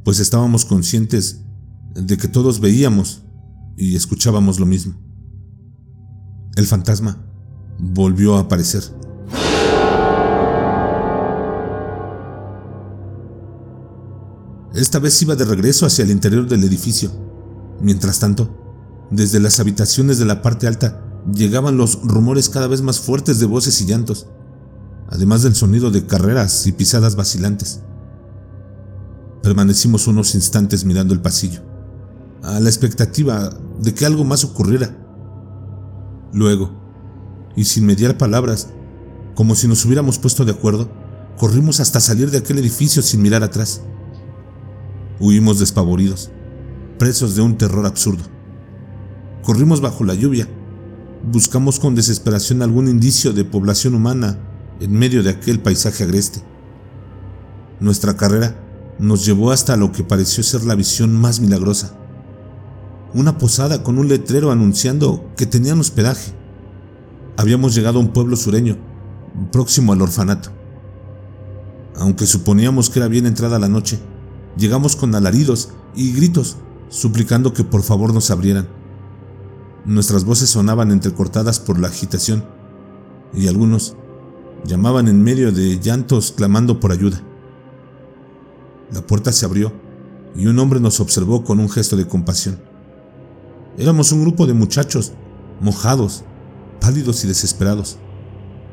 pues 0.04 0.20
estábamos 0.20 0.64
conscientes 0.64 1.42
de 1.94 2.16
que 2.16 2.28
todos 2.28 2.60
veíamos 2.60 3.22
y 3.76 3.96
escuchábamos 3.96 4.60
lo 4.60 4.66
mismo. 4.66 4.94
El 6.56 6.66
fantasma 6.66 7.18
volvió 7.78 8.36
a 8.36 8.40
aparecer. 8.40 8.82
Esta 14.74 14.98
vez 14.98 15.20
iba 15.22 15.34
de 15.34 15.44
regreso 15.44 15.84
hacia 15.84 16.04
el 16.04 16.10
interior 16.10 16.46
del 16.46 16.64
edificio. 16.64 17.10
Mientras 17.80 18.20
tanto, 18.20 18.56
desde 19.10 19.40
las 19.40 19.58
habitaciones 19.58 20.18
de 20.18 20.26
la 20.26 20.42
parte 20.42 20.66
alta 20.66 21.04
llegaban 21.34 21.76
los 21.76 22.00
rumores 22.02 22.48
cada 22.48 22.66
vez 22.66 22.80
más 22.80 23.00
fuertes 23.00 23.40
de 23.40 23.46
voces 23.46 23.80
y 23.80 23.86
llantos, 23.86 24.28
además 25.08 25.42
del 25.42 25.54
sonido 25.54 25.90
de 25.90 26.06
carreras 26.06 26.66
y 26.66 26.72
pisadas 26.72 27.16
vacilantes. 27.16 27.80
Permanecimos 29.42 30.06
unos 30.06 30.34
instantes 30.34 30.84
mirando 30.84 31.14
el 31.14 31.20
pasillo, 31.20 31.62
a 32.42 32.60
la 32.60 32.68
expectativa 32.68 33.50
de 33.78 33.94
que 33.94 34.04
algo 34.04 34.24
más 34.24 34.44
ocurriera. 34.44 34.96
Luego, 36.32 36.70
y 37.56 37.64
sin 37.64 37.86
mediar 37.86 38.18
palabras, 38.18 38.68
como 39.34 39.54
si 39.54 39.66
nos 39.66 39.84
hubiéramos 39.84 40.18
puesto 40.18 40.44
de 40.44 40.52
acuerdo, 40.52 40.90
corrimos 41.38 41.80
hasta 41.80 42.00
salir 42.00 42.30
de 42.30 42.38
aquel 42.38 42.58
edificio 42.58 43.00
sin 43.00 43.22
mirar 43.22 43.42
atrás. 43.42 43.82
Huimos 45.18 45.58
despavoridos, 45.58 46.30
presos 46.98 47.34
de 47.34 47.42
un 47.42 47.56
terror 47.56 47.86
absurdo. 47.86 48.24
Corrimos 49.42 49.80
bajo 49.80 50.04
la 50.04 50.14
lluvia. 50.14 50.46
Buscamos 51.32 51.80
con 51.80 51.94
desesperación 51.94 52.60
algún 52.60 52.88
indicio 52.88 53.32
de 53.32 53.44
población 53.44 53.94
humana 53.94 54.38
en 54.80 54.92
medio 54.92 55.22
de 55.22 55.30
aquel 55.30 55.60
paisaje 55.60 56.04
agreste. 56.04 56.42
Nuestra 57.80 58.16
carrera 58.16 58.69
nos 59.00 59.24
llevó 59.24 59.50
hasta 59.50 59.76
lo 59.76 59.92
que 59.92 60.04
pareció 60.04 60.44
ser 60.44 60.64
la 60.64 60.74
visión 60.74 61.14
más 61.14 61.40
milagrosa. 61.40 61.96
Una 63.14 63.38
posada 63.38 63.82
con 63.82 63.98
un 63.98 64.08
letrero 64.08 64.52
anunciando 64.52 65.30
que 65.36 65.46
tenían 65.46 65.80
hospedaje. 65.80 66.32
Habíamos 67.36 67.74
llegado 67.74 67.98
a 67.98 68.02
un 68.02 68.12
pueblo 68.12 68.36
sureño, 68.36 68.76
próximo 69.50 69.92
al 69.92 70.02
orfanato. 70.02 70.50
Aunque 71.96 72.26
suponíamos 72.26 72.90
que 72.90 72.98
era 72.98 73.08
bien 73.08 73.26
entrada 73.26 73.58
la 73.58 73.68
noche, 73.68 73.98
Llegamos 74.56 74.96
con 74.96 75.14
alaridos 75.14 75.70
y 75.94 76.12
gritos, 76.12 76.56
suplicando 76.88 77.52
que 77.52 77.64
por 77.64 77.82
favor 77.82 78.12
nos 78.12 78.30
abrieran. 78.30 78.68
Nuestras 79.84 80.24
voces 80.24 80.50
sonaban 80.50 80.90
entrecortadas 80.90 81.60
por 81.60 81.78
la 81.78 81.88
agitación, 81.88 82.44
y 83.32 83.48
algunos 83.48 83.96
llamaban 84.64 85.08
en 85.08 85.22
medio 85.22 85.52
de 85.52 85.78
llantos 85.78 86.32
clamando 86.32 86.80
por 86.80 86.92
ayuda. 86.92 87.22
La 88.92 89.00
puerta 89.02 89.32
se 89.32 89.44
abrió 89.44 89.72
y 90.36 90.46
un 90.46 90.58
hombre 90.58 90.80
nos 90.80 91.00
observó 91.00 91.44
con 91.44 91.60
un 91.60 91.68
gesto 91.68 91.96
de 91.96 92.06
compasión. 92.06 92.58
Éramos 93.78 94.12
un 94.12 94.22
grupo 94.22 94.46
de 94.46 94.54
muchachos, 94.54 95.12
mojados, 95.60 96.24
pálidos 96.80 97.24
y 97.24 97.28
desesperados. 97.28 97.98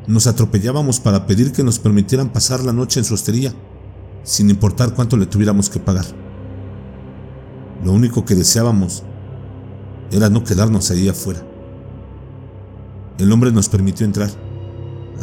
Nos 0.08 0.28
atropellábamos 0.28 1.00
para 1.00 1.28
pedir 1.28 1.52
que 1.52 1.64
nos 1.64 1.80
permitieran 1.80 2.32
pasar 2.32 2.64
la 2.64 2.74
noche 2.74 3.00
en 3.00 3.06
su 3.06 3.14
hostería 3.14 3.54
sin 4.28 4.50
importar 4.50 4.94
cuánto 4.94 5.16
le 5.16 5.26
tuviéramos 5.26 5.70
que 5.70 5.80
pagar. 5.80 6.06
Lo 7.84 7.94
único 7.94 8.26
que 8.26 8.36
deseábamos 8.36 9.04
era 10.12 10.30
no 10.30 10.44
quedarnos 10.44 10.92
ahí 10.92 11.08
afuera. 11.08 11.42
El 13.18 13.32
hombre 13.32 13.52
nos 13.54 13.70
permitió 13.70 14.06
entrar, 14.06 14.30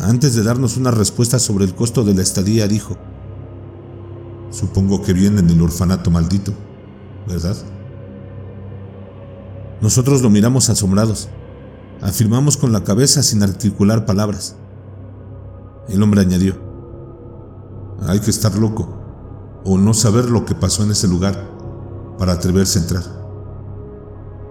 antes 0.01 0.35
de 0.35 0.43
darnos 0.43 0.79
una 0.79 0.91
respuesta 0.91 1.39
sobre 1.39 1.67
el 1.67 1.75
costo 1.75 2.03
de 2.03 2.15
la 2.15 2.23
estadía, 2.23 2.67
dijo, 2.67 2.97
Supongo 4.51 5.03
que 5.03 5.13
vienen 5.13 5.47
del 5.47 5.63
orfanato 5.63 6.11
maldito, 6.11 6.53
¿verdad? 7.27 7.57
Nosotros 9.81 10.23
lo 10.23 10.31
miramos 10.31 10.71
asombrados. 10.71 11.29
Afirmamos 12.01 12.57
con 12.57 12.73
la 12.73 12.85
cabeza 12.85 13.23
sin 13.23 13.43
articular 13.43 14.07
palabras. 14.07 14.57
El 15.89 16.03
hombre 16.03 16.23
añadió, 16.23 16.57
hay 18.07 18.21
que 18.21 18.31
estar 18.31 18.57
loco 18.57 18.89
o 19.65 19.79
no 19.79 19.95
saber 19.95 20.31
lo 20.31 20.45
que 20.45 20.55
pasó 20.55 20.83
en 20.83 20.93
ese 20.93 21.09
lugar 21.09 21.49
para 22.19 22.33
atreverse 22.33 22.79
a 22.79 22.83
entrar. 22.83 23.05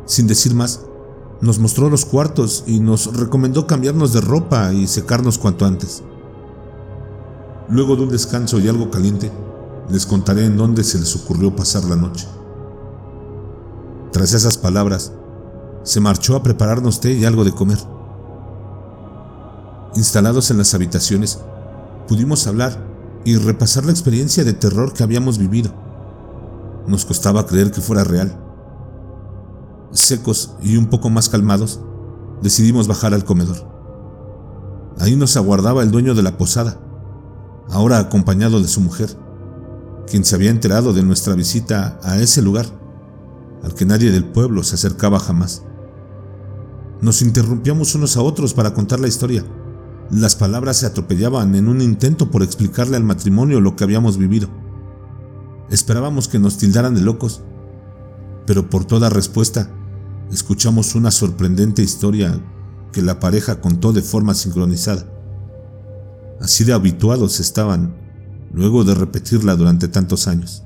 Sin 0.06 0.28
decir 0.28 0.54
más, 0.54 0.82
nos 1.42 1.60
mostró 1.60 1.90
los 1.90 2.06
cuartos 2.06 2.64
y 2.68 2.80
nos 2.80 3.16
recomendó 3.18 3.68
cambiarnos 3.68 4.14
de 4.14 4.22
ropa 4.22 4.74
y 4.74 4.88
secarnos 4.88 5.38
cuanto 5.38 5.66
antes. 5.66 6.04
Luego 7.70 7.96
de 7.96 8.04
un 8.04 8.10
descanso 8.10 8.60
y 8.60 8.68
algo 8.68 8.90
caliente, 8.90 9.32
les 9.90 10.06
contaré 10.06 10.46
en 10.46 10.58
dónde 10.58 10.84
se 10.84 11.00
les 11.00 11.16
ocurrió 11.16 11.56
pasar 11.56 11.84
la 11.86 11.96
noche. 11.96 12.28
Tras 14.12 14.34
esas 14.34 14.58
palabras, 14.58 15.12
se 15.84 16.00
marchó 16.00 16.36
a 16.36 16.44
prepararnos 16.44 17.02
té 17.02 17.14
y 17.14 17.26
algo 17.26 17.44
de 17.44 17.52
comer. 17.52 17.80
Instalados 19.96 20.50
en 20.52 20.58
las 20.58 20.74
habitaciones, 20.74 21.40
pudimos 22.08 22.48
hablar 22.48 22.78
y 23.26 23.38
repasar 23.38 23.86
la 23.86 23.92
experiencia 23.92 24.44
de 24.44 24.54
terror 24.54 24.94
que 24.94 25.04
habíamos 25.04 25.38
vivido. 25.38 25.74
Nos 26.88 27.06
costaba 27.06 27.46
creer 27.46 27.72
que 27.72 27.82
fuera 27.82 28.04
real. 28.04 28.40
Secos 29.92 30.56
y 30.62 30.78
un 30.78 30.88
poco 30.88 31.10
más 31.10 31.30
calmados, 31.30 31.80
decidimos 32.42 32.88
bajar 32.88 33.14
al 33.14 33.26
comedor. 33.26 33.72
Ahí 35.00 35.16
nos 35.16 35.38
aguardaba 35.38 35.84
el 35.84 35.92
dueño 35.92 36.14
de 36.16 36.24
la 36.24 36.38
posada, 36.38 36.80
ahora 37.70 38.00
acompañado 38.00 38.62
de 38.62 38.68
su 38.68 38.82
mujer, 38.82 39.18
quien 40.08 40.26
se 40.26 40.36
había 40.36 40.52
enterado 40.52 40.94
de 40.94 41.04
nuestra 41.04 41.36
visita 41.36 42.00
a 42.04 42.20
ese 42.20 42.42
lugar, 42.42 42.66
al 43.64 43.74
que 43.74 43.86
nadie 43.86 44.12
del 44.12 44.26
pueblo 44.26 44.64
se 44.64 44.76
acercaba 44.76 45.20
jamás. 45.20 45.64
Nos 47.02 47.22
interrumpíamos 47.22 47.96
unos 47.96 48.18
a 48.18 48.22
otros 48.22 48.54
para 48.54 48.74
contar 48.74 49.00
la 49.00 49.08
historia. 49.08 49.44
Las 50.10 50.36
palabras 50.36 50.78
se 50.78 50.86
atropellaban 50.86 51.56
en 51.56 51.68
un 51.68 51.82
intento 51.82 52.30
por 52.30 52.44
explicarle 52.44 52.98
al 52.98 53.04
matrimonio 53.04 53.60
lo 53.62 53.76
que 53.76 53.84
habíamos 53.84 54.18
vivido. 54.18 54.50
Esperábamos 55.70 56.28
que 56.28 56.40
nos 56.40 56.58
tildaran 56.58 56.96
de 56.96 57.02
locos, 57.02 57.42
pero 58.46 58.70
por 58.70 58.86
toda 58.86 59.10
respuesta 59.10 59.70
escuchamos 60.32 60.96
una 60.96 61.12
sorprendente 61.12 61.82
historia 61.82 62.40
que 62.92 63.02
la 63.02 63.20
pareja 63.20 63.60
contó 63.60 63.92
de 63.92 64.02
forma 64.02 64.34
sincronizada. 64.34 65.06
Así 66.40 66.64
de 66.64 66.74
habituados 66.74 67.40
estaban 67.40 68.03
luego 68.54 68.84
de 68.84 68.96
repetirla 68.96 69.56
durante 69.56 69.88
tantos 69.88 70.28
años. 70.28 70.64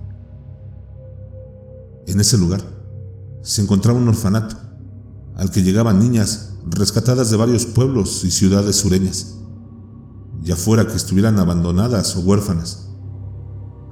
En 2.05 2.19
ese 2.19 2.37
lugar 2.37 2.61
se 3.41 3.61
encontraba 3.61 3.97
un 3.97 4.07
orfanato 4.09 4.57
al 5.35 5.51
que 5.51 5.63
llegaban 5.63 5.99
niñas 5.99 6.53
rescatadas 6.65 7.31
de 7.31 7.37
varios 7.37 7.65
pueblos 7.65 8.23
y 8.23 8.31
ciudades 8.31 8.75
sureñas, 8.75 9.35
ya 10.41 10.55
fuera 10.55 10.85
que 10.87 10.95
estuvieran 10.95 11.39
abandonadas 11.39 12.15
o 12.15 12.21
huérfanas. 12.21 12.89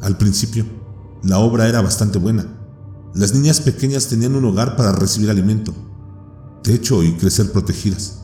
Al 0.02 0.18
principio, 0.18 0.66
la 1.24 1.40
obra 1.40 1.68
era 1.68 1.82
bastante 1.82 2.20
buena. 2.20 2.46
Las 3.14 3.34
niñas 3.34 3.62
pequeñas 3.62 4.08
tenían 4.08 4.36
un 4.36 4.46
hogar 4.46 4.76
para 4.76 4.92
recibir 4.92 5.30
alimento, 5.30 5.74
techo 6.64 7.02
y 7.04 7.14
crecer 7.14 7.52
protegidas. 7.52 8.20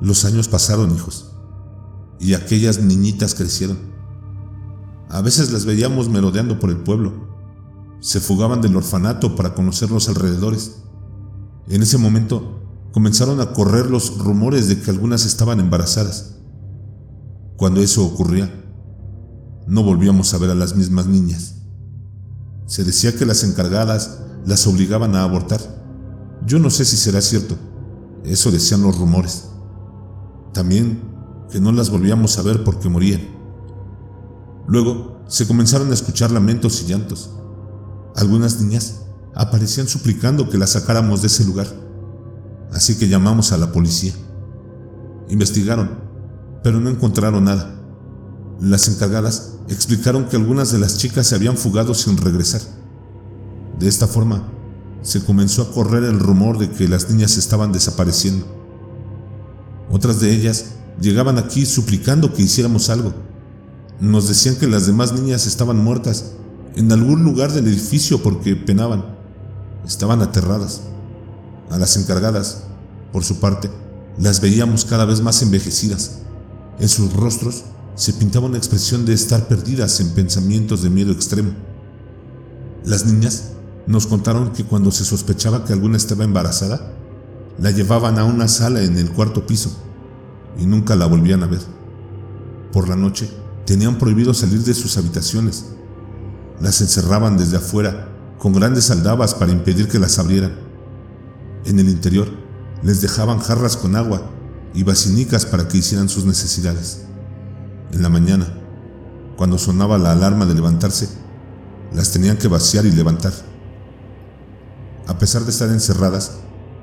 Los 0.00 0.24
años 0.24 0.48
pasaron, 0.48 0.92
hijos, 0.94 1.32
y 2.18 2.34
aquellas 2.34 2.80
niñitas 2.80 3.34
crecieron. 3.34 3.91
A 5.08 5.20
veces 5.20 5.52
las 5.52 5.64
veíamos 5.64 6.08
merodeando 6.08 6.58
por 6.58 6.70
el 6.70 6.78
pueblo. 6.78 7.28
Se 8.00 8.20
fugaban 8.20 8.60
del 8.60 8.76
orfanato 8.76 9.36
para 9.36 9.54
conocer 9.54 9.90
los 9.90 10.08
alrededores 10.08 10.82
en 11.68 11.82
ese 11.82 11.98
momento 11.98 12.60
comenzaron 12.92 13.40
a 13.40 13.52
correr 13.52 13.86
los 13.86 14.18
rumores 14.18 14.68
de 14.68 14.80
que 14.80 14.90
algunas 14.90 15.24
estaban 15.24 15.60
embarazadas. 15.60 16.36
Cuando 17.56 17.80
eso 17.80 18.04
ocurría, 18.04 18.52
no 19.66 19.82
volvíamos 19.82 20.34
a 20.34 20.38
ver 20.38 20.50
a 20.50 20.54
las 20.54 20.76
mismas 20.76 21.06
niñas. 21.06 21.54
Se 22.66 22.84
decía 22.84 23.14
que 23.16 23.26
las 23.26 23.44
encargadas 23.44 24.18
las 24.44 24.66
obligaban 24.66 25.14
a 25.14 25.22
abortar. 25.22 25.60
Yo 26.44 26.58
no 26.58 26.70
sé 26.70 26.84
si 26.84 26.96
será 26.96 27.20
cierto. 27.20 27.56
Eso 28.24 28.50
decían 28.50 28.82
los 28.82 28.98
rumores. 28.98 29.48
También 30.52 31.00
que 31.50 31.60
no 31.60 31.70
las 31.70 31.90
volvíamos 31.90 32.38
a 32.38 32.42
ver 32.42 32.64
porque 32.64 32.88
morían. 32.88 33.22
Luego 34.72 35.22
se 35.28 35.46
comenzaron 35.46 35.90
a 35.90 35.94
escuchar 35.94 36.30
lamentos 36.30 36.80
y 36.80 36.86
llantos. 36.86 37.28
Algunas 38.16 38.58
niñas 38.58 39.02
aparecían 39.34 39.86
suplicando 39.86 40.48
que 40.48 40.56
la 40.56 40.66
sacáramos 40.66 41.20
de 41.20 41.26
ese 41.26 41.44
lugar. 41.44 41.66
Así 42.72 42.96
que 42.96 43.06
llamamos 43.06 43.52
a 43.52 43.58
la 43.58 43.70
policía. 43.70 44.14
Investigaron, 45.28 45.90
pero 46.64 46.80
no 46.80 46.88
encontraron 46.88 47.44
nada. 47.44 47.82
Las 48.62 48.88
encargadas 48.88 49.58
explicaron 49.68 50.24
que 50.30 50.36
algunas 50.36 50.72
de 50.72 50.78
las 50.78 50.96
chicas 50.96 51.26
se 51.26 51.34
habían 51.34 51.58
fugado 51.58 51.92
sin 51.92 52.16
regresar. 52.16 52.62
De 53.78 53.88
esta 53.88 54.06
forma, 54.06 54.48
se 55.02 55.22
comenzó 55.22 55.60
a 55.60 55.70
correr 55.70 56.04
el 56.04 56.18
rumor 56.18 56.56
de 56.56 56.70
que 56.70 56.88
las 56.88 57.10
niñas 57.10 57.36
estaban 57.36 57.72
desapareciendo. 57.72 58.46
Otras 59.90 60.18
de 60.20 60.32
ellas 60.32 60.76
llegaban 60.98 61.36
aquí 61.36 61.66
suplicando 61.66 62.32
que 62.32 62.40
hiciéramos 62.40 62.88
algo. 62.88 63.31
Nos 64.02 64.26
decían 64.26 64.56
que 64.56 64.66
las 64.66 64.88
demás 64.88 65.12
niñas 65.12 65.46
estaban 65.46 65.76
muertas 65.76 66.32
en 66.74 66.90
algún 66.90 67.22
lugar 67.22 67.52
del 67.52 67.68
edificio 67.68 68.20
porque 68.20 68.56
penaban. 68.56 69.04
Estaban 69.86 70.20
aterradas. 70.22 70.80
A 71.70 71.78
las 71.78 71.96
encargadas, 71.96 72.64
por 73.12 73.22
su 73.22 73.38
parte, 73.38 73.70
las 74.18 74.40
veíamos 74.40 74.84
cada 74.84 75.04
vez 75.04 75.20
más 75.20 75.40
envejecidas. 75.42 76.18
En 76.80 76.88
sus 76.88 77.12
rostros 77.12 77.62
se 77.94 78.12
pintaba 78.12 78.46
una 78.46 78.58
expresión 78.58 79.04
de 79.04 79.12
estar 79.14 79.46
perdidas 79.46 80.00
en 80.00 80.10
pensamientos 80.10 80.82
de 80.82 80.90
miedo 80.90 81.12
extremo. 81.12 81.52
Las 82.84 83.06
niñas 83.06 83.50
nos 83.86 84.08
contaron 84.08 84.50
que 84.50 84.64
cuando 84.64 84.90
se 84.90 85.04
sospechaba 85.04 85.64
que 85.64 85.74
alguna 85.74 85.96
estaba 85.96 86.24
embarazada, 86.24 86.92
la 87.56 87.70
llevaban 87.70 88.18
a 88.18 88.24
una 88.24 88.48
sala 88.48 88.82
en 88.82 88.98
el 88.98 89.12
cuarto 89.12 89.46
piso 89.46 89.70
y 90.58 90.66
nunca 90.66 90.96
la 90.96 91.06
volvían 91.06 91.44
a 91.44 91.46
ver. 91.46 91.60
Por 92.72 92.88
la 92.88 92.96
noche 92.96 93.41
tenían 93.66 93.98
prohibido 93.98 94.34
salir 94.34 94.62
de 94.64 94.74
sus 94.74 94.96
habitaciones. 94.96 95.66
Las 96.60 96.80
encerraban 96.80 97.36
desde 97.36 97.56
afuera 97.56 98.08
con 98.38 98.52
grandes 98.52 98.90
aldabas 98.90 99.34
para 99.34 99.52
impedir 99.52 99.88
que 99.88 99.98
las 99.98 100.18
abrieran. 100.18 100.54
En 101.64 101.78
el 101.78 101.88
interior 101.88 102.28
les 102.82 103.00
dejaban 103.00 103.38
jarras 103.38 103.76
con 103.76 103.94
agua 103.96 104.30
y 104.74 104.82
basinicas 104.82 105.46
para 105.46 105.68
que 105.68 105.78
hicieran 105.78 106.08
sus 106.08 106.24
necesidades. 106.24 107.02
En 107.92 108.02
la 108.02 108.08
mañana, 108.08 108.46
cuando 109.36 109.58
sonaba 109.58 109.98
la 109.98 110.12
alarma 110.12 110.46
de 110.46 110.54
levantarse, 110.54 111.08
las 111.94 112.10
tenían 112.10 112.36
que 112.36 112.48
vaciar 112.48 112.86
y 112.86 112.90
levantar. 112.90 113.32
A 115.06 115.18
pesar 115.18 115.42
de 115.44 115.50
estar 115.50 115.68
encerradas, 115.68 116.32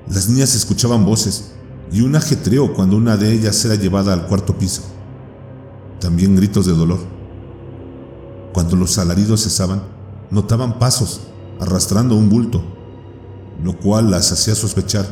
las 0.08 0.30
niñas 0.30 0.56
escuchaban 0.56 1.06
voces 1.06 1.52
y 1.92 2.02
un 2.02 2.16
ajetreo 2.16 2.74
cuando 2.74 2.96
una 2.96 3.18
de 3.18 3.32
ellas 3.32 3.64
era 3.66 3.76
llevada 3.76 4.14
al 4.14 4.28
cuarto 4.28 4.58
piso. 4.58 4.84
También 6.00 6.36
gritos 6.36 6.66
de 6.66 6.74
dolor. 6.74 7.00
Cuando 8.54 8.76
los 8.76 8.98
alaridos 8.98 9.44
cesaban, 9.44 9.84
notaban 10.32 10.80
pasos 10.80 11.22
arrastrando 11.60 12.16
un 12.16 12.30
bulto, 12.30 12.62
lo 13.64 13.78
cual 13.78 14.12
las 14.12 14.32
hacía 14.32 14.56
sospechar 14.56 15.06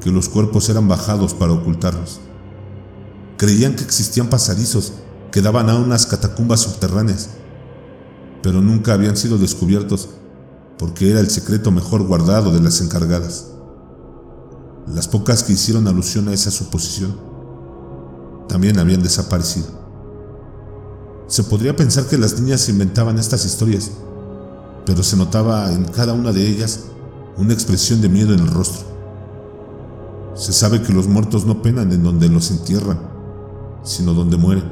que 0.00 0.10
los 0.10 0.28
cuerpos 0.28 0.68
eran 0.68 0.88
bajados 0.88 1.34
para 1.34 1.52
ocultarlos. 1.52 2.20
Creían 3.36 3.76
que 3.76 3.84
existían 3.84 4.28
pasadizos 4.28 4.92
que 5.30 5.40
daban 5.42 5.70
a 5.70 5.76
unas 5.76 6.06
catacumbas 6.06 6.60
subterráneas, 6.60 7.30
pero 8.42 8.60
nunca 8.60 8.94
habían 8.94 9.16
sido 9.16 9.38
descubiertos 9.38 10.10
porque 10.78 11.10
era 11.10 11.20
el 11.20 11.30
secreto 11.30 11.70
mejor 11.70 12.02
guardado 12.02 12.52
de 12.52 12.60
las 12.60 12.80
encargadas. 12.80 13.46
Las 14.88 15.06
pocas 15.06 15.44
que 15.44 15.52
hicieron 15.52 15.86
alusión 15.86 16.28
a 16.28 16.32
esa 16.32 16.50
suposición 16.50 17.16
también 18.48 18.78
habían 18.80 19.02
desaparecido. 19.02 19.81
Se 21.26 21.44
podría 21.44 21.74
pensar 21.74 22.06
que 22.06 22.18
las 22.18 22.40
niñas 22.40 22.68
inventaban 22.68 23.18
estas 23.18 23.44
historias 23.44 23.90
pero 24.84 25.02
se 25.02 25.16
notaba 25.16 25.72
en 25.72 25.84
cada 25.84 26.12
una 26.12 26.32
de 26.32 26.46
ellas 26.46 26.80
una 27.36 27.52
expresión 27.52 28.00
de 28.00 28.08
miedo 28.08 28.34
en 28.34 28.40
el 28.40 28.48
rostro. 28.48 28.86
Se 30.34 30.52
sabe 30.52 30.82
que 30.82 30.92
los 30.92 31.06
muertos 31.06 31.46
no 31.46 31.62
penan 31.62 31.92
en 31.92 32.02
donde 32.02 32.28
los 32.28 32.50
entierran, 32.50 33.00
sino 33.82 34.14
donde 34.14 34.36
mueren. 34.36 34.64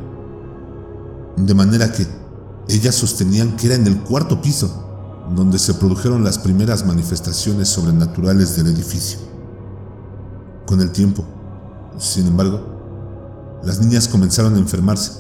De 1.37 1.55
manera 1.55 1.93
que 1.93 2.07
ellas 2.69 2.95
sostenían 2.95 3.57
que 3.57 3.67
era 3.67 3.77
en 3.77 3.87
el 3.87 4.01
cuarto 4.01 4.41
piso 4.41 4.87
donde 5.35 5.59
se 5.59 5.75
produjeron 5.75 6.25
las 6.25 6.39
primeras 6.39 6.85
manifestaciones 6.85 7.69
sobrenaturales 7.69 8.57
del 8.57 8.67
edificio. 8.67 9.19
Con 10.67 10.81
el 10.81 10.91
tiempo, 10.91 11.25
sin 11.99 12.27
embargo, 12.27 13.61
las 13.63 13.81
niñas 13.81 14.09
comenzaron 14.09 14.57
a 14.57 14.59
enfermarse, 14.59 15.13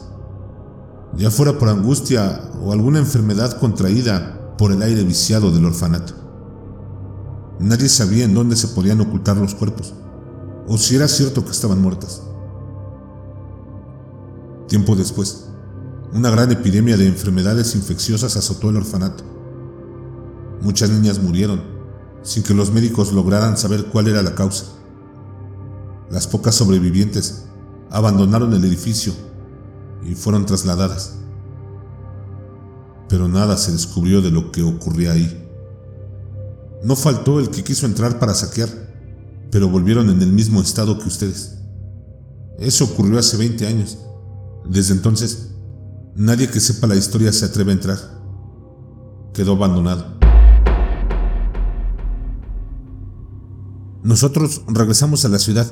ya 1.16 1.30
fuera 1.30 1.58
por 1.58 1.68
angustia 1.68 2.40
o 2.62 2.72
alguna 2.72 2.98
enfermedad 2.98 3.58
contraída 3.58 4.54
por 4.56 4.72
el 4.72 4.82
aire 4.82 5.02
viciado 5.02 5.50
del 5.50 5.64
orfanato. 5.64 6.14
Nadie 7.58 7.88
sabía 7.88 8.24
en 8.24 8.34
dónde 8.34 8.56
se 8.56 8.68
podían 8.68 9.00
ocultar 9.00 9.36
los 9.36 9.54
cuerpos, 9.54 9.92
o 10.66 10.78
si 10.78 10.96
era 10.96 11.08
cierto 11.08 11.44
que 11.44 11.50
estaban 11.50 11.82
muertas. 11.82 12.22
Tiempo 14.68 14.94
después, 14.94 15.46
una 16.12 16.30
gran 16.30 16.50
epidemia 16.52 16.96
de 16.96 17.06
enfermedades 17.06 17.74
infecciosas 17.74 18.36
azotó 18.36 18.70
el 18.70 18.76
orfanato. 18.76 19.24
Muchas 20.62 20.90
niñas 20.90 21.20
murieron 21.20 21.62
sin 22.22 22.42
que 22.42 22.54
los 22.54 22.70
médicos 22.70 23.12
lograran 23.12 23.56
saber 23.56 23.86
cuál 23.86 24.08
era 24.08 24.22
la 24.22 24.34
causa. 24.34 24.66
Las 26.10 26.26
pocas 26.26 26.54
sobrevivientes 26.54 27.46
abandonaron 27.90 28.52
el 28.52 28.64
edificio 28.64 29.12
y 30.02 30.14
fueron 30.14 30.46
trasladadas. 30.46 31.16
Pero 33.08 33.28
nada 33.28 33.56
se 33.56 33.72
descubrió 33.72 34.22
de 34.22 34.30
lo 34.30 34.52
que 34.52 34.62
ocurría 34.62 35.12
ahí. 35.12 35.48
No 36.82 36.96
faltó 36.96 37.40
el 37.40 37.50
que 37.50 37.64
quiso 37.64 37.86
entrar 37.86 38.18
para 38.18 38.34
saquear, 38.34 38.68
pero 39.50 39.68
volvieron 39.68 40.08
en 40.10 40.22
el 40.22 40.32
mismo 40.32 40.60
estado 40.60 40.98
que 40.98 41.08
ustedes. 41.08 41.58
Eso 42.58 42.84
ocurrió 42.84 43.18
hace 43.18 43.36
20 43.36 43.66
años. 43.66 43.98
Desde 44.68 44.94
entonces, 44.94 45.50
nadie 46.14 46.48
que 46.48 46.60
sepa 46.60 46.86
la 46.86 46.94
historia 46.94 47.32
se 47.32 47.46
atreve 47.46 47.72
a 47.72 47.74
entrar. 47.74 47.98
Quedó 49.34 49.52
abandonado. 49.52 50.18
Nosotros 54.02 54.62
regresamos 54.68 55.24
a 55.24 55.28
la 55.28 55.38
ciudad. 55.38 55.70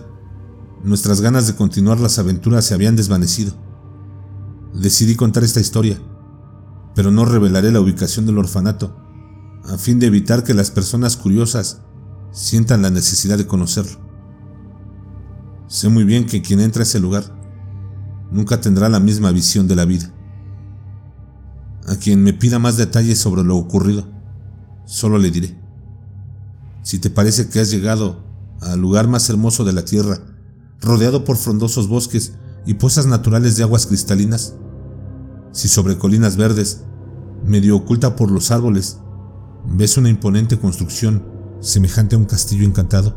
Nuestras 0.83 1.21
ganas 1.21 1.47
de 1.47 1.57
continuar 1.57 1.99
las 1.99 2.19
aventuras 2.19 2.65
se 2.65 2.75
habían 2.75 2.97
desvanecido. 2.97 3.68
Decidí 4.75 5.17
contar 5.17 5.45
esta 5.45 5.61
historia, 5.61 5.99
pero 6.95 7.11
no 7.11 7.25
revelaré 7.25 7.73
la 7.73 7.81
ubicación 7.81 8.27
del 8.27 8.39
orfanato, 8.39 8.97
a 9.65 9.79
fin 9.79 9.99
de 9.99 10.07
evitar 10.07 10.45
que 10.45 10.55
las 10.55 10.71
personas 10.71 11.17
curiosas 11.17 11.81
sientan 12.33 12.83
la 12.83 12.91
necesidad 12.91 13.39
de 13.39 13.47
conocerlo. 13.47 13.99
Sé 15.69 15.89
muy 15.89 16.05
bien 16.05 16.27
que 16.27 16.43
quien 16.43 16.61
entra 16.61 16.83
a 16.83 16.85
ese 16.85 17.01
lugar 17.01 17.25
nunca 18.31 18.61
tendrá 18.61 18.89
la 18.89 19.01
misma 19.01 19.33
visión 19.33 19.69
de 19.69 19.77
la 19.77 19.85
vida. 19.85 20.13
A 21.87 21.97
quien 21.97 22.23
me 22.23 22.33
pida 22.35 22.59
más 22.59 22.77
detalles 22.77 23.19
sobre 23.19 23.45
lo 23.45 23.57
ocurrido, 23.57 24.07
solo 24.85 25.19
le 25.19 25.31
diré. 25.31 25.59
Si 26.83 26.99
te 26.99 27.11
parece 27.11 27.49
que 27.49 27.61
has 27.61 27.71
llegado 27.71 28.25
al 28.61 28.81
lugar 28.81 29.09
más 29.09 29.29
hermoso 29.31 29.65
de 29.65 29.73
la 29.73 29.85
tierra, 29.85 30.19
rodeado 30.81 31.25
por 31.25 31.37
frondosos 31.37 31.89
bosques 31.89 32.35
y 32.69 32.75
pozas 32.75 33.07
naturales 33.07 33.57
de 33.57 33.63
aguas 33.63 33.87
cristalinas, 33.87 34.55
si 35.53 35.69
sobre 35.69 35.97
colinas 35.97 36.37
verdes, 36.37 36.85
medio 37.43 37.75
oculta 37.75 38.15
por 38.15 38.31
los 38.31 38.51
árboles, 38.51 38.99
ves 39.65 39.97
una 39.97 40.11
imponente 40.11 40.59
construcción 40.59 41.25
semejante 41.61 42.15
a 42.15 42.19
un 42.19 42.27
castillo 42.27 42.67
encantado, 42.67 43.17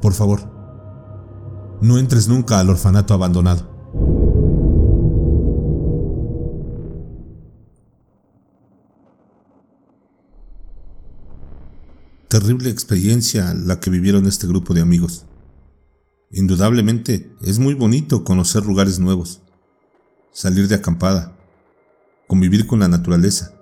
por 0.00 0.14
favor, 0.14 0.50
no 1.82 1.98
entres 1.98 2.26
nunca 2.26 2.58
al 2.58 2.70
orfanato 2.70 3.12
abandonado. 3.12 3.68
Terrible 12.28 12.70
experiencia 12.70 13.52
la 13.52 13.78
que 13.78 13.90
vivieron 13.90 14.26
este 14.26 14.46
grupo 14.46 14.72
de 14.72 14.80
amigos. 14.80 15.27
Indudablemente 16.30 17.34
es 17.40 17.58
muy 17.58 17.72
bonito 17.72 18.22
conocer 18.22 18.66
lugares 18.66 18.98
nuevos, 18.98 19.40
salir 20.30 20.68
de 20.68 20.74
acampada, 20.74 21.34
convivir 22.26 22.66
con 22.66 22.80
la 22.80 22.88
naturaleza. 22.88 23.54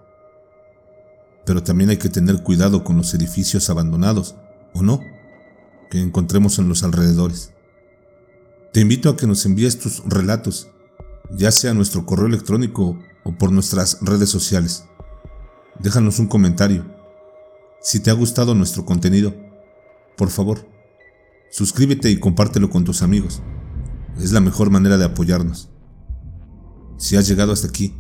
Pero 1.45 1.63
también 1.63 1.91
hay 1.91 1.99
que 1.99 2.09
tener 2.09 2.43
cuidado 2.43 2.83
con 2.83 2.97
los 2.97 3.15
edificios 3.15 3.71
abandonados, 3.71 4.35
¿o 4.75 4.83
no?, 4.83 5.01
que 5.91 6.01
encontremos 6.01 6.59
en 6.59 6.69
los 6.69 6.83
alrededores. 6.83 7.53
Te 8.73 8.81
invito 8.81 9.11
a 9.11 9.17
que 9.17 9.29
nos 9.29 9.47
envíes 9.47 9.79
tus 9.79 10.03
relatos, 10.05 10.69
ya 11.31 11.53
sea 11.53 11.71
a 11.71 11.75
nuestro 11.75 12.05
correo 12.05 12.27
electrónico 12.27 12.99
o 13.23 13.39
por 13.39 13.53
nuestras 13.53 13.99
redes 14.03 14.29
sociales. 14.29 14.85
Déjanos 15.79 16.19
un 16.19 16.27
comentario. 16.27 16.85
Si 17.81 18.01
te 18.01 18.11
ha 18.11 18.15
gustado 18.15 18.57
nuestro 18.57 18.85
contenido, 18.85 19.37
por 20.17 20.31
favor, 20.31 20.67
suscríbete 21.51 22.11
y 22.11 22.19
compártelo 22.19 22.71
con 22.71 22.85
tus 22.85 23.03
amigos. 23.03 23.43
Es 24.21 24.33
la 24.33 24.41
mejor 24.41 24.71
manera 24.71 24.97
de 24.99 25.05
apoyarnos. 25.05 25.69
Si 26.99 27.17
has 27.17 27.29
llegado 27.29 27.53
hasta 27.53 27.69
aquí, 27.69 27.95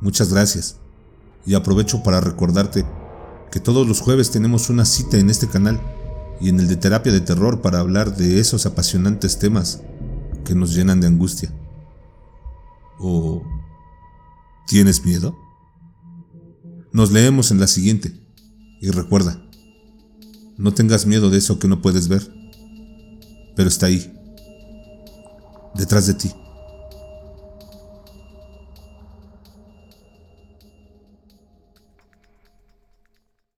muchas 0.00 0.32
gracias. 0.32 0.78
Y 1.46 1.54
aprovecho 1.54 2.02
para 2.02 2.20
recordarte 2.20 2.84
que 3.50 3.60
todos 3.60 3.88
los 3.88 4.00
jueves 4.00 4.30
tenemos 4.30 4.70
una 4.70 4.84
cita 4.84 5.18
en 5.18 5.30
este 5.30 5.48
canal 5.48 5.80
y 6.40 6.48
en 6.48 6.60
el 6.60 6.68
de 6.68 6.76
terapia 6.76 7.12
de 7.12 7.20
terror 7.20 7.60
para 7.60 7.80
hablar 7.80 8.16
de 8.16 8.40
esos 8.40 8.66
apasionantes 8.66 9.38
temas 9.38 9.82
que 10.44 10.54
nos 10.54 10.74
llenan 10.74 11.00
de 11.00 11.06
angustia. 11.06 11.52
¿O 12.98 13.42
tienes 14.66 15.04
miedo? 15.04 15.36
Nos 16.92 17.10
leemos 17.12 17.50
en 17.50 17.60
la 17.60 17.66
siguiente. 17.66 18.20
Y 18.80 18.90
recuerda, 18.90 19.42
no 20.56 20.72
tengas 20.72 21.06
miedo 21.06 21.30
de 21.30 21.38
eso 21.38 21.58
que 21.58 21.68
no 21.68 21.82
puedes 21.82 22.08
ver, 22.08 22.30
pero 23.60 23.68
está 23.68 23.84
ahí, 23.88 24.10
detrás 25.74 26.06
de 26.06 26.14
ti. 26.14 26.32